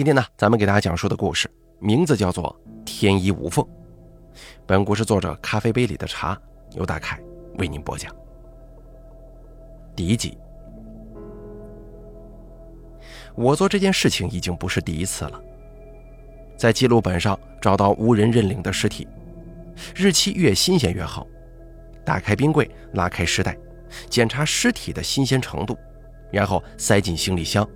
[0.00, 1.46] 今天呢，咱们给大家讲述的故事
[1.78, 3.62] 名字叫做《天衣无缝》。
[4.66, 6.40] 本故事作者咖啡杯里的茶
[6.72, 7.20] 由大凯
[7.58, 8.10] 为您播讲。
[9.94, 10.38] 第一集，
[13.34, 15.38] 我做这件事情已经不是第一次了。
[16.56, 19.06] 在记录本上找到无人认领的尸体，
[19.94, 21.26] 日期越新鲜越好。
[22.06, 23.54] 打开冰柜，拉开尸袋，
[24.08, 25.76] 检查尸体的新鲜程度，
[26.32, 27.68] 然后塞进行李箱。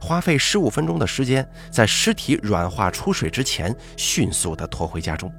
[0.00, 5.32] 花费十五分钟的时间，在尸体软化出水之前，迅速地拖回家中。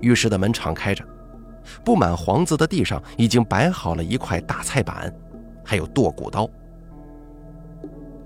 [0.00, 1.04] 浴室的门敞开着，
[1.84, 5.12] 布满黄渍的地上已经摆好了一块大菜板，
[5.64, 6.48] 还有剁骨刀。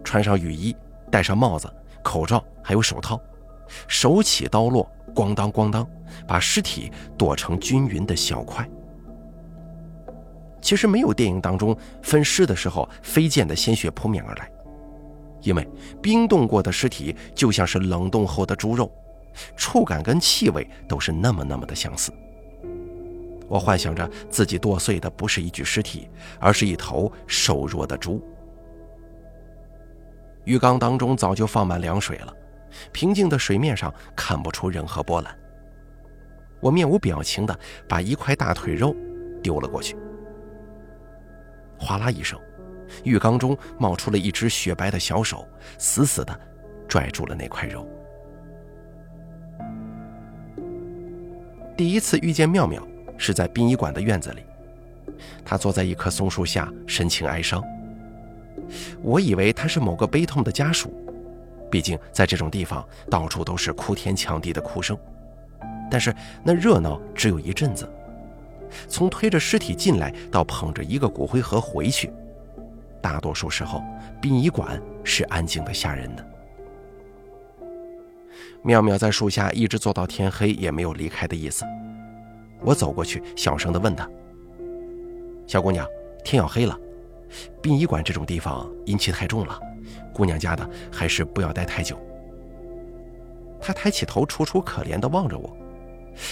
[0.04, 0.76] 穿上雨衣，
[1.10, 1.68] 戴上帽子、
[2.02, 3.20] 口罩，还有手套，
[3.88, 5.88] 手起刀落，咣当咣当，
[6.26, 8.68] 把尸体剁成均匀的小块。
[10.64, 14.50] 其实没有电影当中分尸的时候飞溅的鲜血扑面而来，
[15.42, 15.68] 因为
[16.00, 18.90] 冰冻过的尸体就像是冷冻后的猪肉，
[19.58, 22.10] 触感跟气味都是那么那么的相似。
[23.46, 26.08] 我幻想着自己剁碎的不是一具尸体，
[26.40, 28.26] 而是一头瘦弱的猪。
[30.44, 32.32] 浴缸当中早就放满凉水了，
[32.90, 35.38] 平静的水面上看不出任何波澜。
[36.58, 38.96] 我面无表情的把一块大腿肉
[39.42, 39.94] 丢了过去。
[41.78, 42.38] 哗啦一声，
[43.02, 45.46] 浴缸中冒出了一只雪白的小手，
[45.78, 46.38] 死死的
[46.88, 47.86] 拽住了那块肉。
[51.76, 52.86] 第一次遇见妙妙
[53.18, 54.42] 是在殡仪馆的院子里，
[55.44, 57.62] 她坐在一棵松树下，神情哀伤。
[59.02, 60.94] 我以为她是某个悲痛的家属，
[61.70, 64.96] 毕竟在这种地方到处都是哭天抢地的哭声。
[65.90, 67.88] 但是那热闹只有一阵子。
[68.88, 72.10] 从推着尸体进来到捧着一个骨灰盒回去，
[73.00, 73.82] 大多数时候，
[74.20, 76.26] 殡仪馆是安静的吓人的。
[78.62, 81.64] 妙妙在树下一直坐到天黑，也没有离开的意思。
[82.60, 84.08] 我走过去，小声的问她
[85.46, 85.86] ：“小姑娘，
[86.24, 86.78] 天要黑了，
[87.60, 89.60] 殡仪馆这种地方阴气太重了，
[90.14, 91.98] 姑娘家的还是不要待太久。”
[93.60, 95.54] 她抬起头，楚楚可怜的望着我。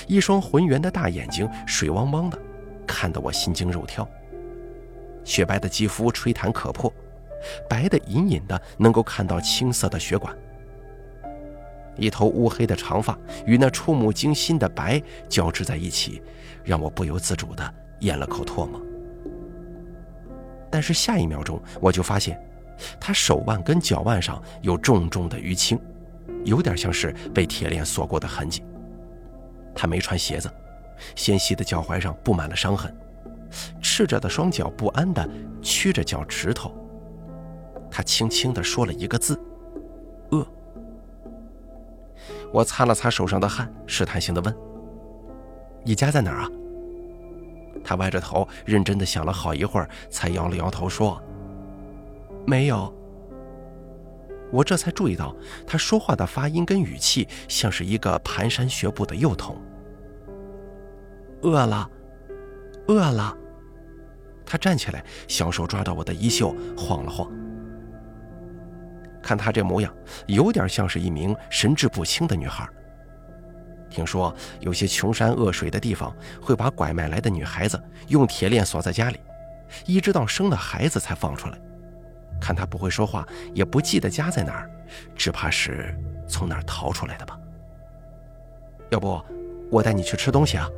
[0.07, 2.39] 一双浑圆的大眼睛，水汪汪的，
[2.87, 4.09] 看得我心惊肉跳。
[5.25, 6.93] 雪白的肌肤吹弹可破，
[7.69, 10.37] 白的隐隐的能够看到青色的血管。
[11.97, 16.23] 一头乌黑的长发与那触目惊心的白交织在一起，
[16.65, 18.81] 让我不由自主的咽了口唾沫。
[20.71, 22.41] 但是下一秒钟，我就发现，
[22.99, 25.79] 他手腕跟脚腕上有重重的淤青，
[26.45, 28.65] 有点像是被铁链锁过的痕迹。
[29.75, 30.51] 他没穿鞋子，
[31.15, 32.95] 纤细的脚踝上布满了伤痕，
[33.81, 35.29] 赤着的双脚不安地
[35.61, 36.73] 屈着脚趾头。
[37.91, 39.39] 他轻轻地说了一个字
[40.31, 40.47] ：“饿。”
[42.53, 44.55] 我擦了擦手上的汗，试探性地问
[45.85, 46.51] ：“你家在哪儿啊？”
[47.85, 51.21] 他歪着头，认真地想了好一会儿，才摇了摇头说
[52.47, 52.93] ：“没有。”
[54.53, 55.35] 我这才注意到，
[55.67, 59.61] 他说话的发音跟语气像是一个蹒跚学步的幼童。
[61.41, 61.91] 饿了，
[62.87, 63.37] 饿了。
[64.45, 67.33] 他站起来，小手抓到我的衣袖，晃了晃。
[69.23, 69.93] 看他这模样，
[70.27, 72.69] 有点像是一名神志不清的女孩。
[73.89, 79.19] 听说有些穷山恶水的地方，会把拐卖来的女孩子用铁链锁在家里，
[79.87, 81.59] 一直到生了孩子才放出来。
[82.43, 84.71] 看他不会说话，也不记得家在哪儿，
[85.15, 85.97] 只怕是
[86.29, 87.39] 从哪儿逃出来的吧。
[88.91, 89.23] 要不，
[89.71, 90.69] 我带你去吃东西啊？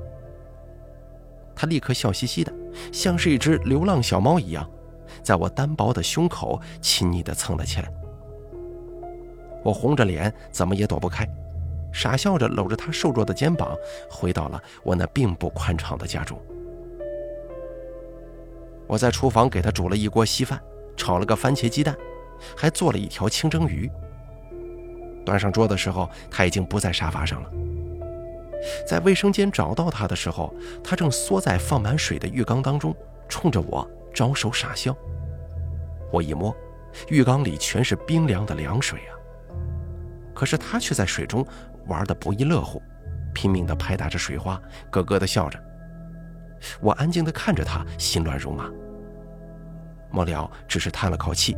[1.57, 2.53] 他立刻笑嘻嘻的，
[2.93, 4.69] 像是一只流浪小猫一样，
[5.23, 7.91] 在我单薄的胸口亲昵的蹭了起来。
[9.65, 11.27] 我红着脸，怎么也躲不开，
[11.93, 13.75] 傻笑着搂着他瘦弱的肩膀，
[14.11, 16.39] 回到了我那并不宽敞的家中。
[18.87, 20.61] 我在厨房给他煮了一锅稀饭。
[20.97, 21.97] 炒了个番茄鸡蛋，
[22.57, 23.91] 还做了一条清蒸鱼。
[25.25, 27.51] 端上桌的时候，他已经不在沙发上了。
[28.87, 32.95] 在卫生间找到他的时候，他正缩在放满水的浴缸当中，
[33.29, 34.97] 冲着我招手傻笑。
[36.13, 36.55] 我一摸，
[37.09, 39.13] 浴缸里全是冰凉的凉水啊！
[40.35, 41.47] 可是他却在水中
[41.87, 42.83] 玩得不亦乐乎，
[43.35, 45.59] 拼命地拍打着水花，咯咯地笑着。
[46.81, 48.71] 我安静地看着他，心乱如麻。
[50.15, 51.57] 末了，只是叹了口气，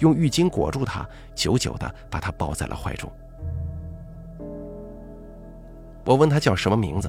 [0.00, 3.10] 用浴巾裹住他，久久地把他抱在了怀中。
[6.04, 7.08] 我问他叫什么名字，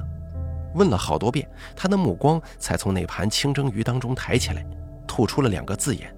[0.74, 4.64] 问了好多遍，他的目光才从那盘清蒸鱼当中抬起来，
[5.04, 6.14] 吐出了两个字眼：“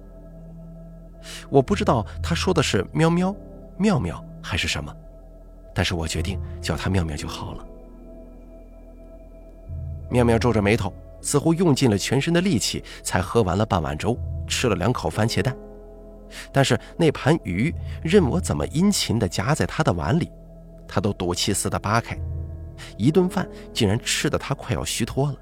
[1.49, 3.35] 我不知道他说的是喵喵、
[3.77, 4.95] 妙妙还是什么，
[5.73, 7.65] 但是我决定叫他妙妙就好了。
[10.09, 10.93] 妙妙皱着眉头，
[11.27, 15.53] 似乎用尽了全身的力气才喝完了半碗粥，吃了两口番茄蛋。
[16.53, 20.31] 但是那盘鱼，任我怎么殷勤地夹在他的碗里，
[20.87, 22.17] 他都赌气似的扒开。
[22.97, 25.35] 一顿饭竟然吃得他快要虚脱了。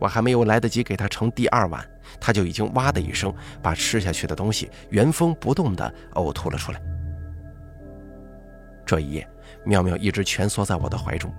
[0.00, 1.88] 我还没有来得及给他盛第二碗，
[2.20, 3.32] 他就已经哇的一声
[3.62, 6.82] 把吃下去的东西原封不动地呕吐了出来。
[8.84, 9.28] 这一夜，
[9.64, 11.32] 妙妙一直蜷缩在我的怀中，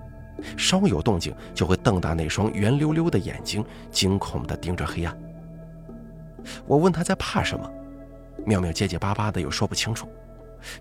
[0.57, 5.17] 稍有动静就会瞪大那双圆溜溜的眼睛，惊恐地盯着黑暗。
[6.67, 7.69] 我问他在怕什么，
[8.45, 10.07] 妙妙结结巴巴的又说不清楚，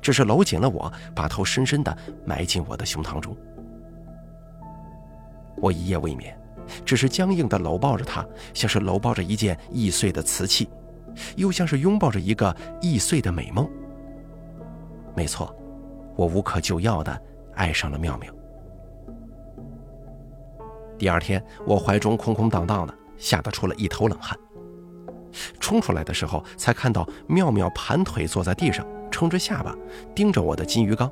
[0.02, 3.36] 只是搂紧了我，把头深深的埋进我的胸膛中。
[5.56, 6.36] 我一夜未眠，
[6.84, 10.68] 只是僵硬的搂抱着他，像是搂抱着一件易碎的瓷器，
[11.36, 13.66] 又像是拥抱着一个易碎的美梦。
[15.14, 15.54] 没错，
[16.16, 17.18] 我无可救药的
[17.54, 18.34] 爱上了妙妙。
[20.98, 24.38] 第二天，我怀中空空荡荡的，吓得出了一头冷汗。
[25.58, 29.74] 冲出来的时候，才看到妙妙盘腿坐在地上，撑着下巴，
[30.14, 31.10] 盯着我的金鱼缸。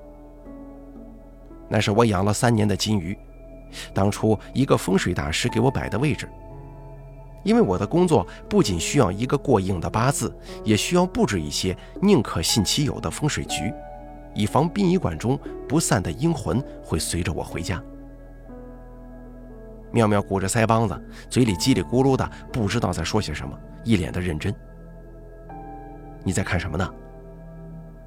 [1.68, 3.16] 那是我养了三年的金鱼，
[3.92, 6.28] 当初一个风水大师给我摆的位置。
[7.42, 10.32] 因为我的工作不仅需要一个过硬的八字，
[10.62, 13.72] 也需要布置一些宁可信其有的风水局，
[14.32, 15.36] 以防殡仪馆中
[15.68, 17.82] 不散的阴魂会随着我回家。
[19.92, 24.54] 妙妙鼓着腮帮子，嘴里叽里咕噜的，不知道在说些什么，一脸的认真。
[26.24, 26.94] 你在看什么呢？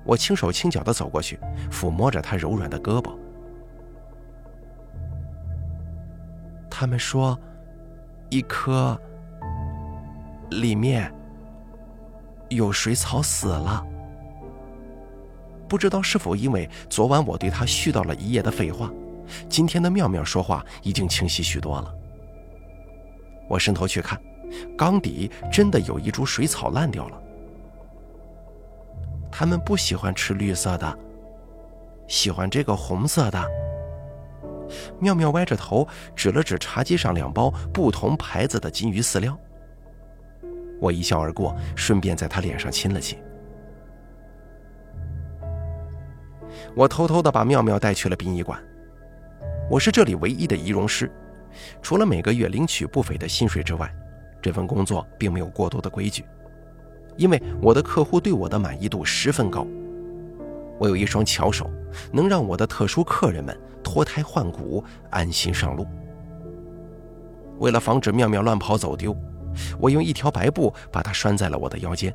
[0.03, 1.39] 我轻手轻脚的走过去，
[1.71, 3.15] 抚摸着她柔软的胳膊。
[6.69, 7.39] 他们说，
[8.29, 8.99] 一颗
[10.49, 11.11] 里面
[12.49, 13.85] 有水草死了。
[15.67, 18.91] 不知道是否因为昨晚我对他絮叨了一夜的废话。
[19.49, 21.93] 今天的妙妙说话已经清晰许多了。
[23.47, 24.19] 我伸头去看，
[24.77, 27.21] 缸底真的有一株水草烂掉了。
[29.31, 30.99] 他们不喜欢吃绿色的，
[32.07, 33.45] 喜欢这个红色的。
[34.99, 39.37] 妙妙歪着头指了指茶几上两包不同牌子的金鱼饲料。
[40.81, 43.17] 我一笑而过，顺便在她脸上亲了亲。
[46.75, 48.59] 我偷偷的把妙妙带去了殡仪馆。
[49.67, 51.11] 我是这里唯一的仪容师，
[51.81, 53.91] 除了每个月领取不菲的薪水之外，
[54.39, 56.23] 这份工作并没有过多的规矩，
[57.17, 59.65] 因为我的客户对我的满意度十分高。
[60.77, 61.67] 我有一双巧手，
[62.11, 65.87] 能让我的特殊客人们脱胎换骨，安心上路。
[67.57, 69.17] 为了防止妙妙乱跑走丢，
[69.79, 72.13] 我用一条白布把它拴在了我的腰间，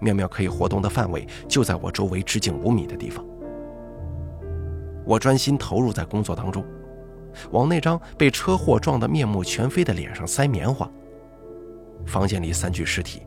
[0.00, 3.24] 妙妙可以活动的范围就在我周围直径五米的地方。
[5.08, 6.62] 我专心投入在工作当中，
[7.50, 10.86] 往那张被车祸撞得面目全非的脸上塞棉花。
[12.04, 13.22] 房间里三具尸体，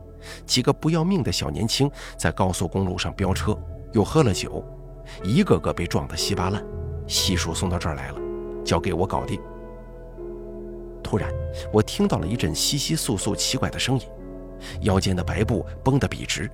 [0.46, 3.58] 几个不要命的小年轻在高速公路上飙车，
[3.90, 4.64] 又喝了酒，
[5.24, 6.64] 一个个被撞得稀巴烂，
[7.08, 8.18] 悉数送到这儿来了，
[8.64, 9.40] 交给我搞定。
[11.02, 11.28] 突然，
[11.72, 14.06] 我听到了一阵窸窸窣窣奇怪的声音，
[14.82, 16.48] 腰间的白布绷得笔直。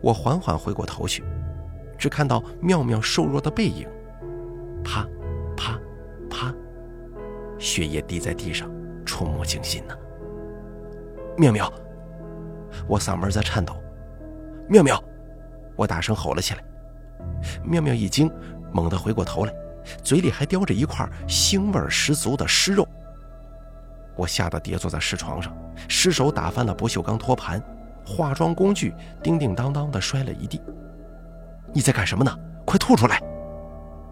[0.00, 1.22] 我缓缓回过头去。
[1.96, 3.88] 只看到妙妙瘦弱的背影，
[4.84, 5.06] 啪，
[5.56, 5.78] 啪，
[6.28, 6.54] 啪，
[7.58, 8.70] 血液滴在地上，
[9.04, 9.96] 触目惊心呢。
[11.36, 11.72] 妙妙，
[12.86, 13.74] 我嗓门在颤抖。
[14.68, 15.02] 妙妙，
[15.76, 16.64] 我大声吼了起来。
[17.62, 18.30] 妙妙一惊，
[18.72, 19.54] 猛地回过头来，
[20.02, 22.86] 嘴里还叼着一块腥味十足的尸肉。
[24.16, 25.52] 我吓得跌坐在尸床上，
[25.88, 27.60] 失手打翻了不锈钢托盘，
[28.06, 30.60] 化妆工具叮叮当当的摔了一地。
[31.74, 32.38] 你在干什么呢？
[32.64, 33.20] 快吐出来！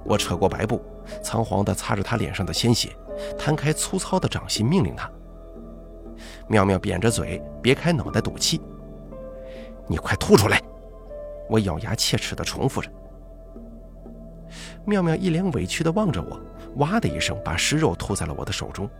[0.04, 0.82] 我扯过白布，
[1.22, 2.90] 仓皇地擦着他脸上的鲜血，
[3.38, 5.10] 摊开粗糙的掌心，命令他。
[6.48, 8.60] 妙妙扁着嘴，别开脑袋赌气。
[9.86, 10.60] 你快吐出来！
[11.48, 12.90] 我咬牙切齿地重复着。
[14.84, 16.40] 妙妙一脸委屈地望着我，
[16.76, 18.90] 哇的一声把尸肉吐在了我的手中。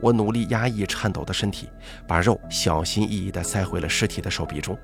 [0.00, 1.68] 我努力压抑颤抖的身体，
[2.06, 4.76] 把肉小心翼翼地塞回了尸体的手臂中。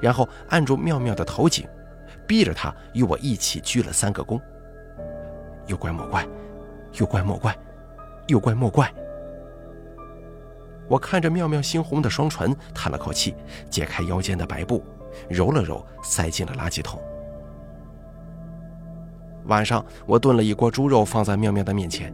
[0.00, 1.66] 然后按住妙妙的头颈，
[2.26, 4.40] 逼着她与我一起鞠了三个躬。
[5.66, 6.26] 有怪莫怪，
[6.98, 7.56] 有怪莫怪，
[8.26, 8.92] 有怪莫怪。
[10.88, 13.36] 我看着妙妙猩红的双唇，叹了口气，
[13.68, 14.84] 解开腰间的白布，
[15.28, 17.00] 揉了揉，塞进了垃圾桶。
[19.44, 22.12] 晚上，我炖了一锅猪肉放在妙妙的面前，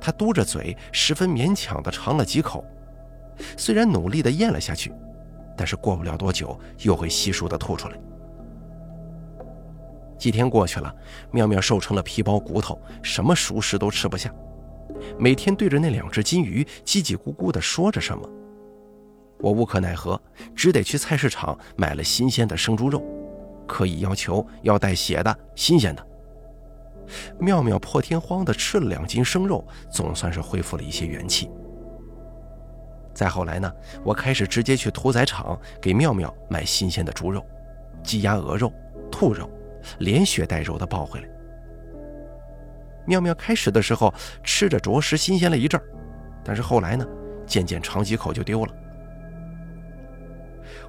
[0.00, 2.64] 她嘟着嘴，十分勉强地尝了几口，
[3.56, 4.92] 虽然努力的咽了下去，
[5.56, 7.98] 但是过不了多久又会悉数的吐出来。
[10.18, 10.94] 几天过去了，
[11.30, 14.32] 妙妙瘦成了皮包骨头，什么熟食都吃不下，
[15.18, 18.28] 每天对着那两只金鱼叽叽咕咕的说着什么。
[19.38, 20.20] 我无可奈何，
[20.54, 23.04] 只得去菜市场买了新鲜的生猪肉，
[23.66, 26.06] 可以要求要带血的、新鲜的。
[27.38, 31.50] 妙妙破天荒的吃了两斤生肉，总算是恢复了一些元气。
[33.16, 33.72] 再后来呢，
[34.04, 37.42] 我开始直接去屠宰场给妙妙买新鲜的猪肉、
[38.02, 38.70] 鸡鸭鹅肉、
[39.10, 39.50] 兔肉，
[40.00, 41.28] 连血带肉的抱回来。
[43.06, 44.12] 妙妙开始的时候
[44.44, 45.84] 吃着着实新鲜了一阵儿，
[46.44, 47.06] 但是后来呢，
[47.46, 48.72] 渐渐尝几口就丢了。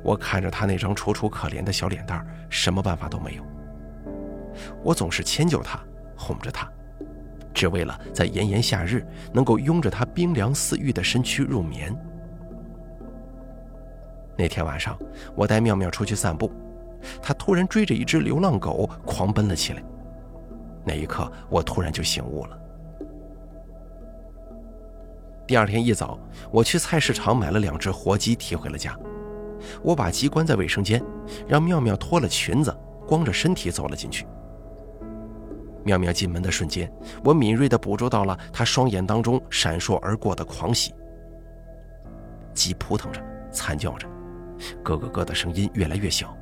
[0.04, 3.44] 我看着他那张楚楚可怜的小脸蛋，什么办法都没有。
[4.84, 5.80] 我总是迁就他，
[6.18, 6.70] 哄着他，
[7.54, 11.98] 只为了在炎炎夏日能够拥着他冰凉似玉的身躯入眠。
[14.38, 14.98] 那天晚上，
[15.36, 16.52] 我带妙妙出去散步，
[17.22, 19.84] 她突然追着一只流浪狗狂奔了起来。
[20.86, 22.58] 那一刻，我突然就醒悟了。
[25.48, 26.20] 第二天一早，
[26.52, 28.98] 我去菜市场买了两只活鸡提回了家。
[29.82, 31.02] 我把鸡关在卫生间，
[31.48, 32.76] 让妙妙脱了裙子，
[33.08, 34.28] 光着身体走了进去。
[35.84, 36.92] 妙妙进门的瞬间，
[37.24, 40.94] 我敏锐地捕捉到了她双眼当中闪烁而过的狂喜。
[42.54, 44.08] 鸡扑腾着，惨叫着，
[44.84, 46.36] 咯咯咯的声音越来越小，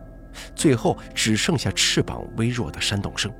[0.55, 3.31] 最后只剩下翅膀微弱的扇动声。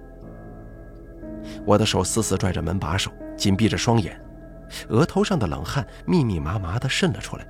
[1.65, 4.19] 我的手死死拽着门把手，紧闭着双眼，
[4.89, 7.47] 额头上的冷汗密密麻麻地渗了出来。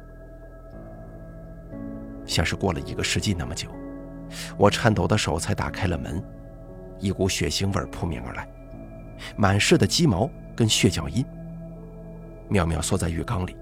[2.26, 3.70] 像是过了一个世纪那么久，
[4.58, 6.22] 我颤抖的手才打开了门，
[7.00, 8.48] 一股血腥味扑面而来，
[9.38, 11.26] 满室的鸡毛跟血脚印。
[12.50, 13.56] 妙妙缩在浴缸里，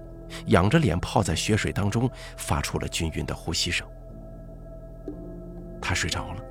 [0.46, 3.86] 仰着脸泡在血水当中，发出了均匀的呼吸声。
[5.80, 6.42] 他睡着了，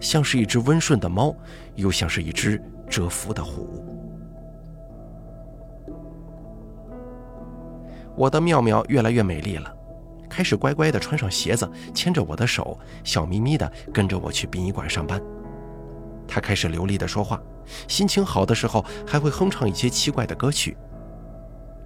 [0.00, 1.34] 像是一只温顺的猫，
[1.74, 3.84] 又像是一只蛰伏的虎。
[8.16, 9.74] 我的妙妙越来越美丽了。
[10.30, 15.20] 开始乖乖地穿上鞋子，牵着我的手，笑眯眯地跟着我去殡仪馆上班。
[16.26, 17.40] 他开始流利地说话，
[17.86, 20.76] 心情好的时候还会哼唱一些奇怪的歌曲。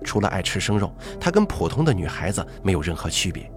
[0.04, 3.50] 除了爱吃生肉，他跟普通的女孩子没有任何区别。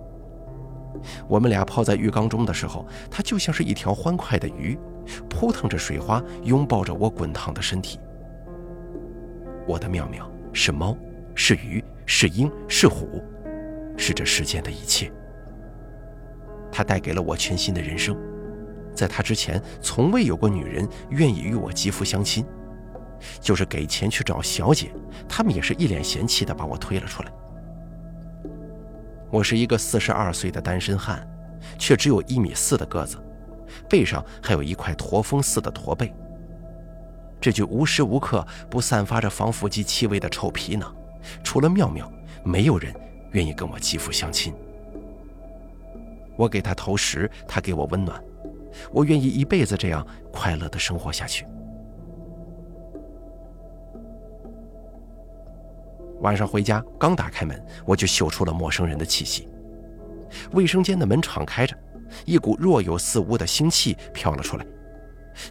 [1.27, 4.77] 我们俩泡在浴缸中的时候，他就像是一条欢快的鱼，
[5.29, 7.99] 扑腾着水花，拥抱着我滚烫的身体。
[9.65, 10.95] 我的妙妙是猫，
[11.33, 13.23] 是鱼，是鹰，是虎。
[13.97, 15.11] 是这世间的一切。
[16.71, 18.17] 他带给了我全新的人生，
[18.95, 22.45] 在他之前，从未有过女人愿意与我肌肤相亲。
[23.39, 24.91] 就是给钱去找小姐，
[25.27, 27.31] 他们也是一脸嫌弃的把我推了出来。
[29.29, 31.27] 我是一个四十二岁的单身汉，
[31.77, 33.17] 却只有一米四的个子，
[33.89, 36.13] 背上还有一块驼峰似的驼背。
[37.39, 40.95] 这具无时无刻不散发着防腐剂气味的臭皮囊，
[41.43, 42.11] 除了妙妙，
[42.43, 42.93] 没有人。
[43.31, 44.53] 愿意跟我肌肤相亲，
[46.35, 48.21] 我给他投食，他给我温暖，
[48.91, 51.47] 我愿意一辈子这样快乐的生活下去。
[56.21, 59.47] 晚上回家，刚打开门，我就嗅出了陌生人的气息。
[60.53, 61.75] 卫生间的门敞开着，
[62.25, 64.65] 一股若有似无的腥气飘了出来，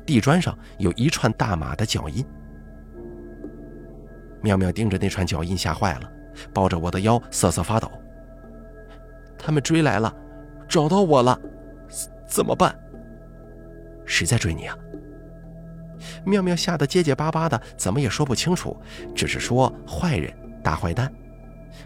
[0.07, 2.25] 地砖上有一串大马的脚印。
[4.43, 6.11] 妙妙盯着那串脚印，吓坏了。
[6.55, 7.91] 抱着我的腰瑟瑟发抖。
[9.37, 10.15] 他们追来了，
[10.69, 11.39] 找到我了，
[12.27, 12.75] 怎么办？
[14.07, 14.79] 谁在追你啊？
[16.25, 18.75] 妙妙吓得结结巴巴的，怎么也说不清楚，
[19.15, 21.13] 只是说坏人、大坏蛋，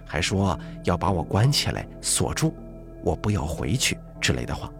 [0.04, 2.52] 还说要把我关起来锁住，
[3.02, 4.70] 我不要回去之类的话。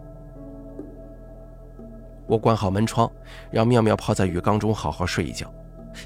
[2.27, 3.11] 我关好门窗，
[3.51, 5.53] 让妙妙泡在浴缸中好好睡一觉，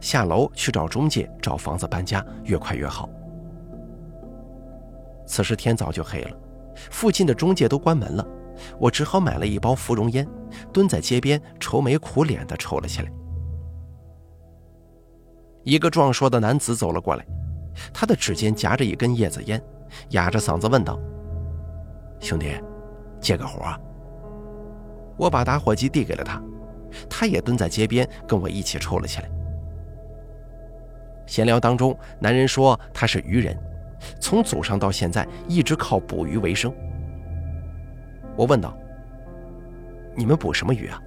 [0.01, 3.09] 下楼去找中介，找房子搬家，越快越好。
[5.25, 6.37] 此时天早就黑了，
[6.91, 8.27] 附近的中介都关门了，
[8.77, 10.27] 我只好买了一包芙蓉烟，
[10.73, 13.11] 蹲在街边愁眉苦脸地抽了起来。
[15.63, 17.25] 一个壮硕的男子走了过来，
[17.93, 19.61] 他的指尖夹着一根叶子烟，
[20.09, 20.99] 哑着嗓子问道
[22.19, 22.53] ：“兄弟，
[23.19, 23.65] 借个活？”
[25.17, 26.41] 我把打火机递给了他，
[27.09, 29.29] 他也蹲在街边跟我一起抽了起来。
[31.25, 33.57] 闲聊当中，男人说他是渔人。
[34.17, 36.73] 从祖上到现在一直靠捕鱼为生。
[38.37, 38.73] 我问道
[40.15, 40.97] ：“你们捕什么鱼啊？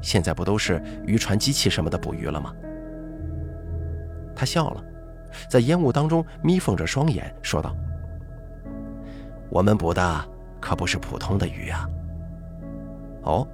[0.00, 2.54] 现在不都是渔船、机器什么的捕鱼了吗？”
[4.36, 4.84] 他笑了，
[5.48, 7.74] 在烟雾当中眯缝着双眼，说道
[9.50, 10.28] ：“我们捕的
[10.60, 11.88] 可不是普通的鱼啊。
[13.22, 13.46] 哦，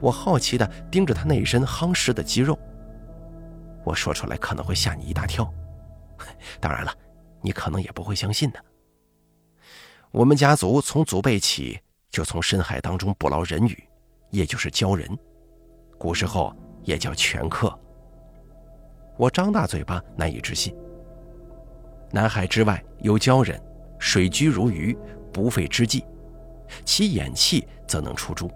[0.00, 2.58] 我好奇的盯着他那一身夯实的肌肉。
[3.84, 5.50] 我说出来可能会吓你一大跳，
[6.60, 6.92] 当然了，
[7.40, 8.64] 你可能也不会相信的。
[10.10, 13.88] 我们家族从祖辈起就从深海当中捕捞人鱼，
[14.30, 15.08] 也就是鲛人，
[15.98, 17.76] 古时候也叫全客。
[19.20, 20.74] 我张大嘴巴难以置信。
[22.10, 23.60] 南海之外有鲛人，
[23.98, 24.96] 水居如鱼，
[25.30, 26.02] 不费之计，
[26.86, 28.50] 其眼气则能出珠。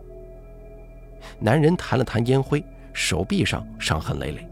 [1.39, 4.49] 男人弹了弹烟灰，手臂上伤痕累累。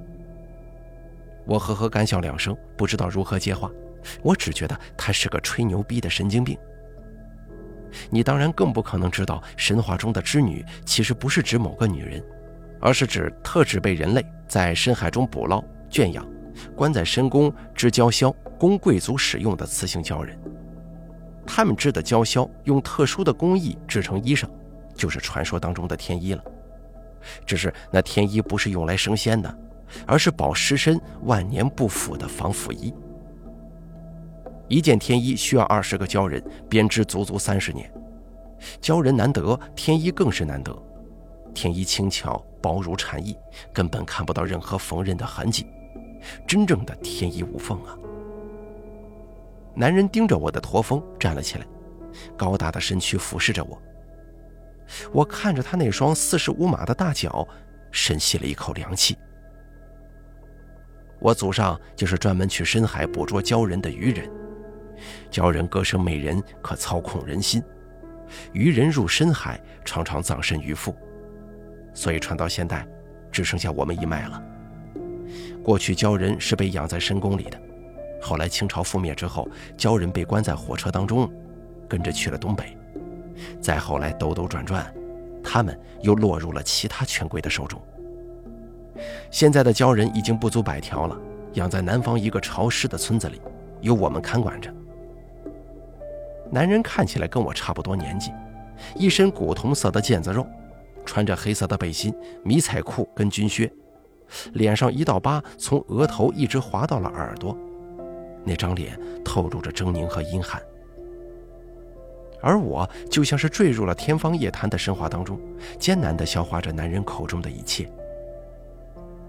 [1.46, 3.70] 我呵呵干笑两声，不知道如何接话。
[4.20, 6.58] 我只觉得他是个吹牛逼的神经病。
[8.10, 12.22] 你当然更不可能知道，神话中的织女其实不是指某个女人，
[12.82, 16.26] 而是指特指被人类在深海中捕捞、圈养、
[16.74, 20.36] 关在深宫织鲛绡供贵族使用的雌性鲛人。
[21.46, 24.48] 他们织的鲛绡用特殊的工艺制成衣裳，
[24.96, 26.42] 就是传说当中的天衣了。
[27.46, 29.58] 只是那天衣不是用来升仙的。
[30.06, 32.94] 而是保尸身万年不腐的防腐衣。
[34.66, 37.92] 一件天衣需要二十个鲛人编织足足三十年，
[38.80, 40.74] 鲛人难得，天衣更是难得。
[41.52, 43.36] 天衣轻巧薄如蝉翼，
[43.70, 45.66] 根本看不到任何缝纫的痕迹，
[46.46, 47.96] 真正的天衣无缝啊！
[49.74, 51.66] 男人盯着我的驼峰站了起来，
[52.36, 53.80] 高大的身躯俯视着我。
[55.12, 57.46] 我看着他那双四十五码的大脚，
[57.90, 59.16] 深吸了一口凉气。
[61.18, 64.28] 我祖上就是专门去深海捕捉鲛人的渔人，
[65.30, 67.62] 鲛人歌声美人，可操控人心。
[68.52, 70.94] 渔人入深海，常常葬身鱼腹，
[71.94, 72.86] 所以传到现代，
[73.30, 74.42] 只剩下我们一脉了。
[75.62, 77.60] 过去鲛人是被养在深宫里的，
[78.20, 81.30] 后来清朝覆灭之后，鲛人被关在火车当中，
[81.88, 82.76] 跟着去了东北。
[83.60, 84.92] 再后来兜兜转转，
[85.42, 87.80] 他们又落入了其他权贵的手中。
[89.30, 91.16] 现在的鲛人已经不足百条了，
[91.54, 93.40] 养在南方一个潮湿的村子里，
[93.80, 94.72] 由我们看管着。
[96.50, 98.30] 男人看起来跟我差不多年纪，
[98.94, 100.46] 一身古铜色的腱子肉，
[101.06, 103.72] 穿着黑色的背心、迷彩裤跟军靴，
[104.52, 107.56] 脸上一道疤从额头一直划到了耳朵，
[108.44, 110.60] 那张脸透露着狰狞和阴寒。
[112.40, 115.38] 而我就像是坠入了天方夜谭的神话当中，
[115.78, 117.88] 艰难地消化着男人口中的一切。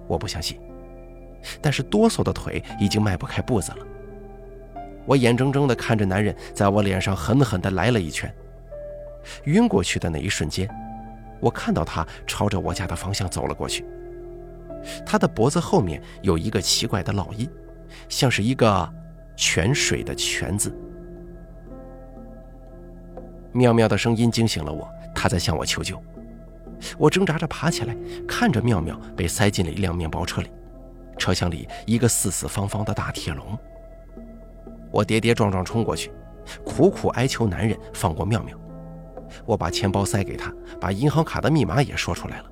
[0.08, 0.60] 我不相信，
[1.62, 3.78] 但是哆嗦的腿已经迈不开步子了。
[5.06, 8.34] 我眼睁睁地看着男人在我脸上狠狠地来了一拳，
[9.44, 10.68] 晕过去的那一瞬间，
[11.40, 13.86] 我看到他朝着我家的方向走了过去。
[15.06, 17.50] 他的脖子后面有一个奇怪的烙印，
[18.10, 18.94] 像是一个
[19.36, 20.76] 泉水的泉字。
[23.52, 26.02] 妙妙的声音惊醒了我，她在向我求救。
[26.98, 27.96] 我挣扎着爬起来，
[28.28, 30.50] 看着妙妙被塞进了一辆面包车里，
[31.18, 33.58] 车厢里一个四四方方的大铁笼。
[34.92, 36.12] 我跌跌撞撞冲过去，
[36.66, 38.58] 苦苦哀求男人放过妙妙。
[39.46, 42.52] 我把钱包塞给他，把银行卡的密码也说出来了。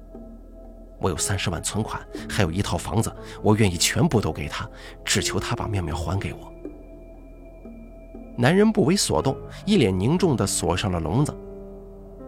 [1.02, 3.12] 我有三十万存款，还有一套房子，
[3.42, 4.70] 我愿意全部都给他，
[5.04, 6.54] 只求他把妙妙还给我。
[8.38, 9.36] 男人不为所动，
[9.66, 11.36] 一脸凝重地锁上了笼子。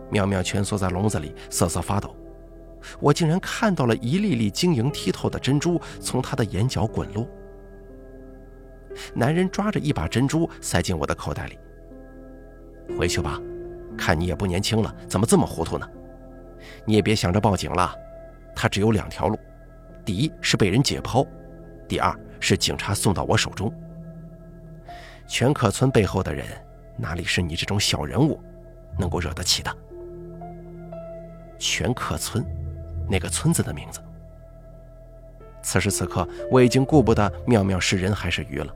[0.09, 2.15] 妙妙蜷缩在笼子里，瑟瑟发抖。
[2.99, 7.27] 我竟然看到了一粒粒晶莹剔透的珍珠从她的眼角滚落。
[9.13, 11.57] 男人抓着一把珍珠塞进我的口袋里。
[12.97, 13.41] 回去吧，
[13.97, 15.89] 看你也不年轻了，怎么这么糊涂呢？
[16.85, 17.95] 你也别想着报警了，
[18.55, 19.37] 他只有两条路：
[20.05, 21.27] 第一是被人解剖，
[21.87, 23.73] 第二是警察送到我手中。
[25.27, 26.45] 全可村背后的人，
[26.97, 28.39] 哪里是你这种小人物
[28.97, 29.75] 能够惹得起的？
[31.57, 32.45] 全可村，
[33.09, 34.01] 那个村子的名字。
[35.61, 38.75] 此时此刻，我已经顾不得妙妙是人还是鱼了，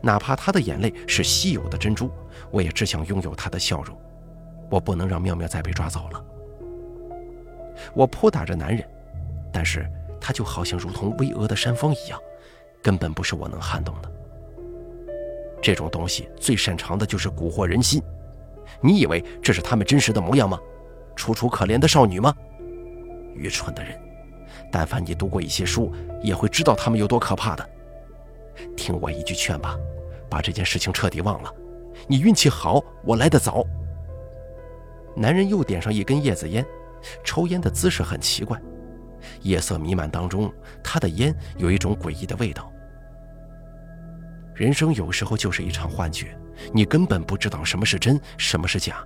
[0.00, 2.10] 哪怕她的眼泪是稀有的珍珠，
[2.50, 3.94] 我也只想拥有她的笑容。
[4.70, 6.24] 我不能让妙妙再被抓走了。
[7.92, 8.82] 我扑打着男人，
[9.52, 9.86] 但是
[10.20, 12.18] 他就好像如同巍峨的山峰一样，
[12.82, 14.10] 根本不是我能撼动的。
[15.60, 18.02] 这种东西最擅长的就是蛊惑人心。
[18.80, 20.58] 你以为这是他们真实的模样吗？
[21.14, 22.34] 楚楚可怜的少女吗？
[23.34, 23.96] 愚蠢的人！
[24.70, 27.68] 但凡你读过一些书，也会知道他们有多可怕的。
[28.76, 29.76] 听我一句劝吧，
[30.30, 31.52] 把这件事情彻底忘了。
[32.08, 33.64] 你运气好，我来得早。
[35.14, 36.64] 男人又点上一根叶子烟，
[37.22, 38.58] 抽烟的姿势很奇怪。
[39.42, 42.72] 夜色弥漫当中，他的烟有一种诡异的味道。
[44.54, 46.36] 人生有时候就是一场幻觉，
[46.72, 49.04] 你根本不知道什么是真，什么是假。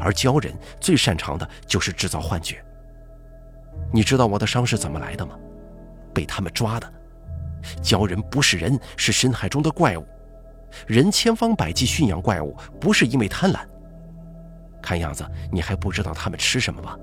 [0.00, 2.62] 而鲛人最擅长的就是制造幻觉。
[3.92, 5.38] 你知道我的伤是怎么来的吗？
[6.12, 6.92] 被他们抓的。
[7.82, 10.04] 鲛人不是人，是深海中的怪物。
[10.86, 13.60] 人千方百计驯养怪物，不是因为贪婪。
[14.82, 16.98] 看样子你还不知道他们吃什么吧？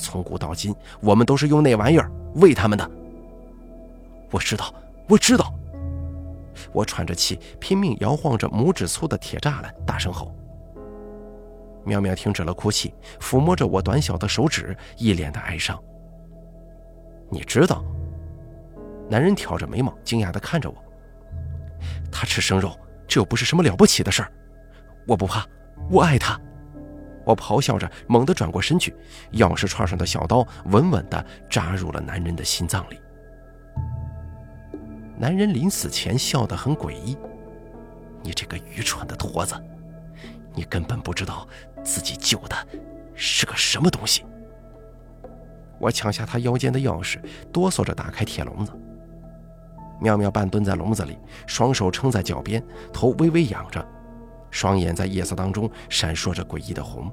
[0.00, 2.90] 从古到今，我们都是用那玩意儿喂他们的。
[4.30, 4.74] 我知道，
[5.08, 5.52] 我知道。
[6.72, 10.34] 我喘着气，拼命摇晃着拇指粗的铁栅栏，大声吼。
[11.84, 15.80] 妙妙停止了哭泣，抚摸着我短小的手指，一脸的哀伤。
[17.30, 17.84] 你知道？
[19.08, 20.76] 男人挑着眉毛，惊讶地看着我。
[22.12, 24.32] 他吃生肉，这又不是什么了不起的事儿。
[25.06, 25.46] 我不怕，
[25.90, 26.38] 我爱他。
[27.30, 28.92] 我咆哮着，猛地转过身去，
[29.34, 32.98] 钥匙串上的小刀稳稳地扎入了男人的心脏里。
[35.16, 37.16] 男人临死前笑得很诡异
[38.22, 39.54] ：“你这个愚蠢的驼子，
[40.54, 41.46] 你根本不知道
[41.84, 42.56] 自己救的
[43.14, 44.24] 是个什么东西。”
[45.78, 47.18] 我抢下他腰间的钥匙，
[47.52, 48.72] 哆嗦着打开铁笼子。
[50.00, 52.62] 妙妙半蹲在笼子里，双手撑在脚边，
[52.92, 53.86] 头微微仰着，
[54.50, 57.10] 双眼在夜色当中闪烁着诡异的红。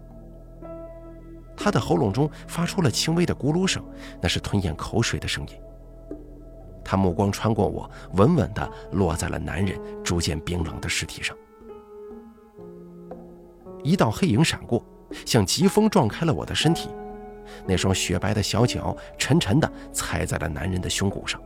[1.55, 3.83] 他的喉咙中发出了轻微的咕噜声，
[4.21, 5.53] 那是吞咽口水的声音。
[6.83, 11.35] 他目光穿过我，稳稳地落在了男人逐渐冰冷的尸体上。
[13.83, 14.85] 一道黑影闪过，
[15.25, 16.89] 像疾风撞开了我的身体，
[17.65, 21.41] 那双雪白的小脚沉沉地踩在了男人的胸骨上。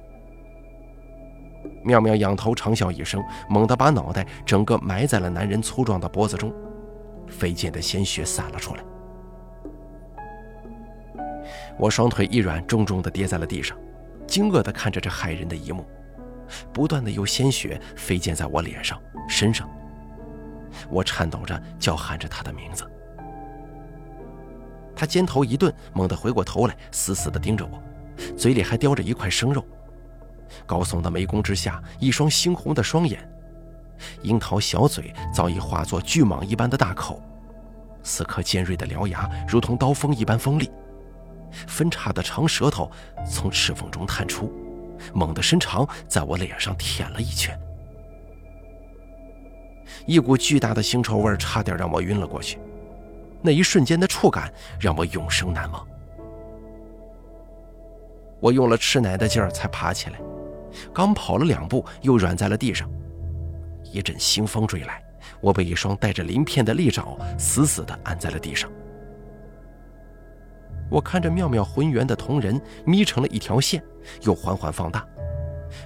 [1.84, 6.54] 妙妙仰头长啸一声，猛地把脑袋整个埋在了男人粗壮的脖子中，
[7.28, 8.84] 飞溅的鲜血洒了出来。
[11.78, 13.78] 我双腿一软，重重地跌在了地上，
[14.28, 15.86] 惊愕地看着这骇人的一幕，
[16.72, 19.70] 不断的有鲜血飞溅在我脸上、身上。
[20.90, 22.86] 我颤抖着叫喊着他的名字。
[24.96, 27.82] 他肩头一顿，猛地回过头来，死死地盯着我，
[28.38, 29.66] 嘴里还叼着一块生肉。
[30.66, 33.28] 高耸的眉弓之下，一双猩红的双眼，
[34.22, 37.22] 樱桃小嘴早已化作巨蟒一般的大口，
[38.04, 40.72] 四颗尖锐的獠牙如同刀锋一般锋利，
[41.68, 42.90] 分叉的长舌头
[43.30, 44.52] 从齿缝中探出，
[45.14, 47.58] 猛地伸长，在我脸上舔了一圈。
[50.08, 52.58] 一股巨大的腥臭味差点让我晕了过去，
[53.42, 55.88] 那一瞬间的触感让我永生难忘。
[58.40, 60.20] 我用了吃奶的劲儿才爬起来。
[60.94, 62.90] 刚跑了两步，又软在了地上。
[63.84, 65.04] 一阵腥风追来，
[65.42, 68.72] 我被一双带着鳞片的利爪死死地按在了地上。
[70.90, 73.84] 我看着妙妙浑圆的瞳仁眯成了一条线，
[74.24, 75.06] 又缓缓放大，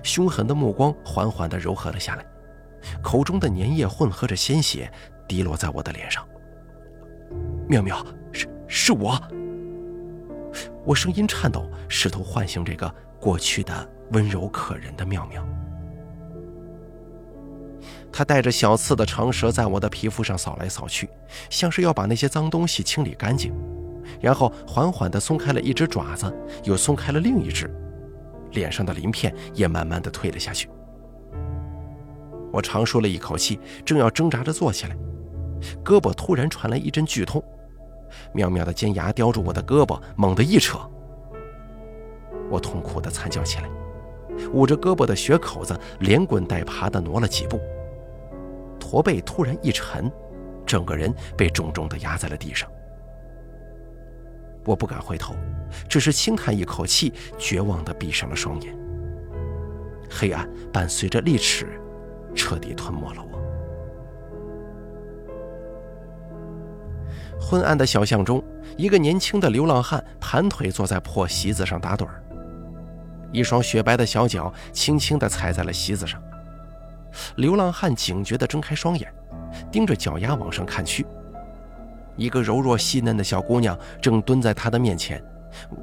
[0.04, 2.26] 凶狠的目光缓缓地柔和了下来，
[3.02, 4.92] 口中的粘液混合着鲜血
[5.28, 6.28] 滴落在我的脸上。
[7.68, 9.20] 妙妙，是是我。
[10.84, 13.90] 我声音颤抖，试图唤醒这个过去的。
[14.12, 15.44] 温柔可人的妙妙，
[18.12, 21.10] 他带着小刺的长舌在我的皮肤上扫来扫去，
[21.50, 23.54] 像是要把那些脏东西清理干净，
[24.22, 26.32] 然后缓缓地松开了一只爪子，
[26.64, 27.70] 又松开了另一只，
[28.52, 30.70] 脸上的鳞片也慢慢地退了下去。
[32.54, 34.96] 我长舒了一口气，正要挣扎着坐起来，
[35.84, 37.44] 胳膊突然传来一阵剧痛，
[38.34, 40.80] 妙妙的尖牙叼住我的胳膊，猛地一扯，
[42.50, 43.70] 我痛苦地惨叫起来。
[44.54, 47.60] 捂着胳膊的血口子连滚带爬地挪了几步，
[48.80, 50.12] 驼背突然一沉，
[50.66, 52.70] 整个人被重重地压在了地上。
[54.66, 55.36] 我不敢回头，
[55.88, 58.76] 只是轻叹一口气，绝望地闭上了双眼。
[60.10, 61.68] 黑暗伴随着利齿，
[62.34, 63.36] 彻底吞没了我。
[67.40, 68.44] 昏暗的小巷中，
[68.76, 72.24] 一个年轻的流浪汉盘腿坐在破席子上打盹儿。
[73.36, 76.22] 一双雪白的小脚轻轻地踩在了席子上，
[77.36, 79.14] 流浪汉警觉地睁开双眼，
[79.70, 81.06] 盯着脚丫往上看去。
[82.16, 85.22] 一个柔弱细嫩的小姑娘正蹲在他的面前，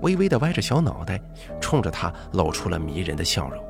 [0.00, 1.20] 微微地歪着小脑袋，
[1.60, 3.62] 冲着他露出了迷人的笑容。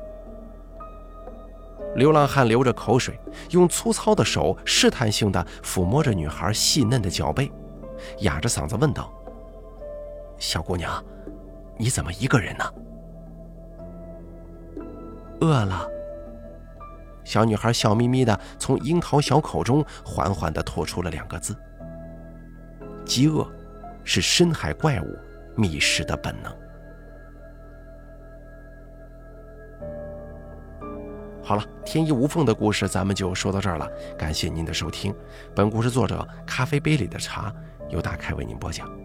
[1.95, 3.19] 流浪汉流着口水，
[3.49, 7.51] 用粗糙的手试探性地抚摸着女孩细嫩的脚背，
[8.19, 9.11] 哑着嗓子问道
[10.39, 11.03] ：“小姑娘，
[11.77, 12.63] 你怎么一个人呢？”
[15.43, 15.85] 饿了。
[17.25, 21.55] 小女孩笑眯眯的从樱桃小口中缓缓的吐出了两个字
[23.05, 23.45] ：“饥饿，
[24.03, 25.19] 是深海怪物
[25.55, 26.51] 觅食的本能。”
[31.43, 33.85] 好了，天衣无缝的故事咱们就说到这儿了，
[34.17, 35.13] 感谢您的收听。
[35.53, 37.53] 本故事作者咖啡杯里的茶
[37.89, 39.02] 由大开为您播讲。